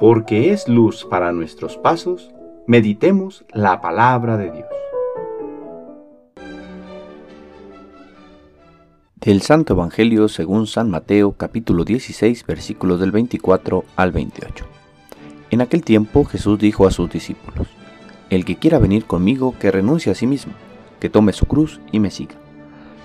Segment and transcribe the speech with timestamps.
[0.00, 2.30] porque es luz para nuestros pasos,
[2.66, 4.66] meditemos la palabra de Dios.
[9.16, 14.64] Del Santo Evangelio según San Mateo capítulo 16 versículos del 24 al 28.
[15.50, 17.68] En aquel tiempo Jesús dijo a sus discípulos,
[18.30, 20.54] El que quiera venir conmigo, que renuncie a sí mismo,
[20.98, 22.36] que tome su cruz y me siga.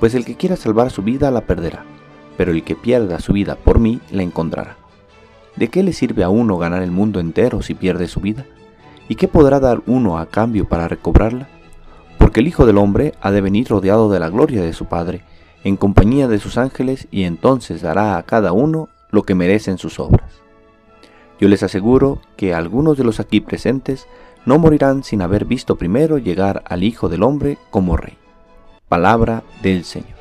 [0.00, 1.84] Pues el que quiera salvar su vida la perderá,
[2.36, 4.79] pero el que pierda su vida por mí la encontrará.
[5.60, 8.46] ¿De qué le sirve a uno ganar el mundo entero si pierde su vida?
[9.10, 11.48] ¿Y qué podrá dar uno a cambio para recobrarla?
[12.16, 15.20] Porque el Hijo del Hombre ha de venir rodeado de la gloria de su Padre,
[15.62, 20.00] en compañía de sus ángeles y entonces dará a cada uno lo que merecen sus
[20.00, 20.40] obras.
[21.38, 24.06] Yo les aseguro que algunos de los aquí presentes
[24.46, 28.16] no morirán sin haber visto primero llegar al Hijo del Hombre como Rey.
[28.88, 30.19] Palabra del Señor.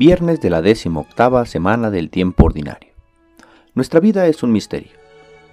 [0.00, 2.92] Viernes de la décima octava semana del tiempo ordinario.
[3.74, 4.92] Nuestra vida es un misterio.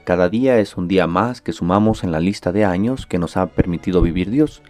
[0.03, 3.37] Cada día es un día más que sumamos en la lista de años que nos
[3.37, 4.61] ha permitido vivir Dios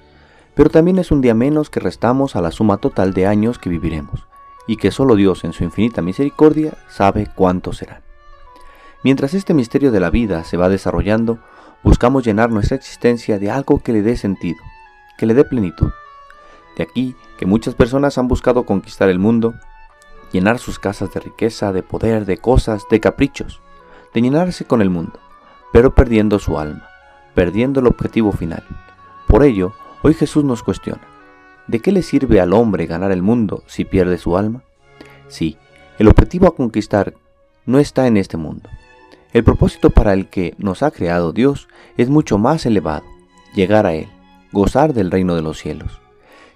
[0.56, 3.70] pero también es un día menos que restamos a la suma total de años que
[3.70, 4.26] viviremos,
[4.68, 8.02] y que solo Dios en su infinita misericordia sabe cuántos serán.
[9.04, 11.40] Mientras este misterio de la vida se va desarrollando,
[11.84, 14.58] buscamos llenar nuestra existencia de algo que le dé sentido,
[15.18, 15.92] que le dé plenitud.
[16.78, 19.56] De aquí que muchas personas han buscado conquistar el mundo,
[20.32, 23.62] llenar sus casas de riqueza, de poder, de cosas, de caprichos,
[24.14, 25.20] de llenarse con el mundo,
[25.72, 26.88] pero perdiendo su alma,
[27.34, 28.64] perdiendo el objetivo final.
[29.28, 29.74] Por ello,
[30.06, 31.02] Hoy Jesús nos cuestiona,
[31.66, 34.62] ¿de qué le sirve al hombre ganar el mundo si pierde su alma?
[35.30, 35.58] Sí,
[35.98, 37.16] el objetivo a conquistar
[37.66, 38.70] no está en este mundo.
[39.34, 43.04] El propósito para el que nos ha creado Dios es mucho más elevado,
[43.56, 44.08] llegar a Él,
[44.52, 46.00] gozar del reino de los cielos.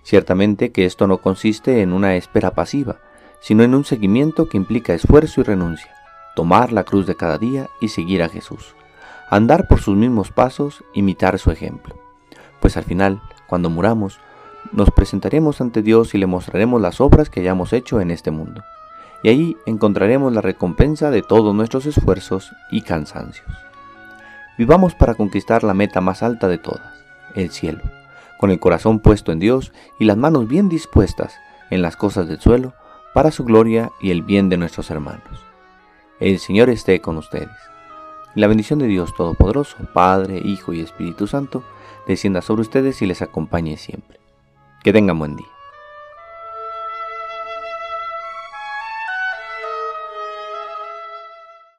[0.03, 2.97] Ciertamente que esto no consiste en una espera pasiva,
[3.42, 5.94] sino en un seguimiento que implica esfuerzo y renuncia,
[6.36, 8.75] tomar la cruz de cada día y seguir a Jesús,
[9.29, 11.96] andar por sus mismos pasos, imitar su ejemplo.
[12.59, 14.19] Pues al final, cuando muramos,
[14.72, 18.63] nos presentaremos ante Dios y le mostraremos las obras que hayamos hecho en este mundo.
[19.24, 23.47] Y ahí encontraremos la recompensa de todos nuestros esfuerzos y cansancios.
[24.57, 26.94] Vivamos para conquistar la meta más alta de todas,
[27.35, 27.81] el cielo,
[28.39, 31.35] con el corazón puesto en Dios y las manos bien dispuestas
[31.69, 32.73] en las cosas del suelo,
[33.13, 35.44] para su gloria y el bien de nuestros hermanos.
[36.22, 37.50] El Señor esté con ustedes.
[38.35, 41.63] La bendición de Dios Todopoderoso, Padre, Hijo y Espíritu Santo,
[42.07, 44.19] descienda sobre ustedes y les acompañe siempre.
[44.83, 45.59] Que tengan buen día.